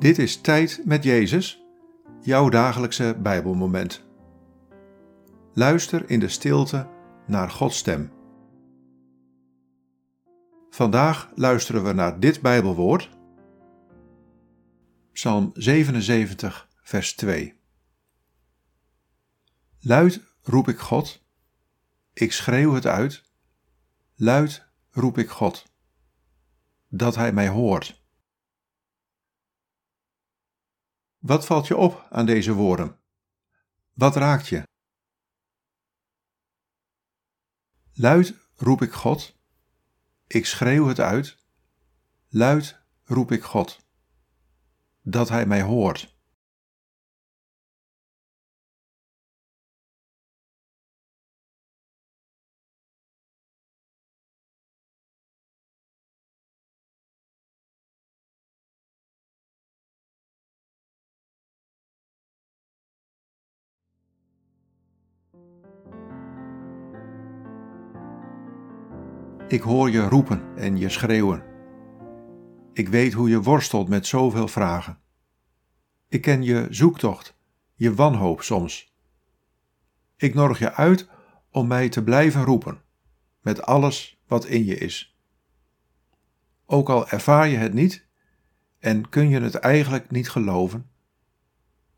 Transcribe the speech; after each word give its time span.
Dit 0.00 0.18
is 0.18 0.40
Tijd 0.40 0.82
met 0.84 1.04
Jezus, 1.04 1.64
jouw 2.20 2.48
dagelijkse 2.48 3.16
Bijbelmoment. 3.22 4.04
Luister 5.52 6.10
in 6.10 6.20
de 6.20 6.28
stilte 6.28 6.88
naar 7.26 7.50
Gods 7.50 7.78
stem. 7.78 8.12
Vandaag 10.70 11.30
luisteren 11.34 11.84
we 11.84 11.92
naar 11.92 12.20
dit 12.20 12.40
Bijbelwoord. 12.40 13.10
Psalm 15.12 15.50
77, 15.54 16.68
vers 16.82 17.14
2. 17.14 17.60
Luid 19.80 20.20
roep 20.42 20.68
ik 20.68 20.78
God, 20.78 21.24
ik 22.12 22.32
schreeuw 22.32 22.72
het 22.72 22.86
uit, 22.86 23.22
luid 24.16 24.66
roep 24.90 25.18
ik 25.18 25.30
God, 25.30 25.72
dat 26.88 27.14
Hij 27.14 27.32
mij 27.32 27.48
hoort. 27.48 27.99
Wat 31.20 31.46
valt 31.46 31.66
je 31.66 31.76
op 31.76 32.06
aan 32.10 32.26
deze 32.26 32.52
woorden? 32.52 32.98
Wat 33.92 34.16
raakt 34.16 34.48
je? 34.48 34.62
Luid 37.92 38.34
roep 38.56 38.82
ik 38.82 38.92
God, 38.92 39.38
ik 40.26 40.46
schreeuw 40.46 40.86
het 40.86 41.00
uit, 41.00 41.36
luid 42.28 42.80
roep 43.04 43.32
ik 43.32 43.42
God, 43.42 43.80
dat 45.02 45.28
Hij 45.28 45.46
mij 45.46 45.62
hoort. 45.62 46.19
Ik 69.48 69.60
hoor 69.60 69.90
je 69.90 70.08
roepen 70.08 70.56
en 70.56 70.76
je 70.76 70.88
schreeuwen. 70.88 71.44
Ik 72.72 72.88
weet 72.88 73.12
hoe 73.12 73.28
je 73.28 73.42
worstelt 73.42 73.88
met 73.88 74.06
zoveel 74.06 74.48
vragen. 74.48 74.98
Ik 76.08 76.22
ken 76.22 76.42
je 76.42 76.66
zoektocht, 76.70 77.36
je 77.74 77.94
wanhoop 77.94 78.42
soms. 78.42 78.94
Ik 80.16 80.34
nodig 80.34 80.58
je 80.58 80.72
uit 80.72 81.08
om 81.50 81.66
mij 81.66 81.88
te 81.88 82.04
blijven 82.04 82.44
roepen, 82.44 82.82
met 83.40 83.62
alles 83.62 84.20
wat 84.26 84.44
in 84.44 84.64
je 84.64 84.78
is. 84.78 85.18
Ook 86.66 86.88
al 86.88 87.08
ervaar 87.08 87.48
je 87.48 87.56
het 87.56 87.74
niet 87.74 88.06
en 88.78 89.08
kun 89.08 89.28
je 89.28 89.40
het 89.40 89.54
eigenlijk 89.54 90.10
niet 90.10 90.30
geloven, 90.30 90.90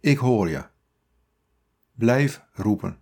ik 0.00 0.18
hoor 0.18 0.48
je. 0.48 0.64
Blijf 1.92 2.44
roepen. 2.52 2.99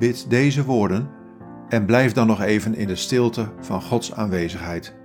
Bid 0.00 0.30
deze 0.30 0.64
woorden 0.64 1.10
en 1.68 1.86
blijf 1.86 2.12
dan 2.12 2.26
nog 2.26 2.40
even 2.40 2.74
in 2.74 2.86
de 2.86 2.96
stilte 2.96 3.52
van 3.60 3.82
Gods 3.82 4.12
aanwezigheid. 4.12 4.96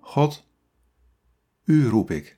God, 0.00 0.48
U 1.64 1.88
roep 1.88 2.10
ik. 2.10 2.37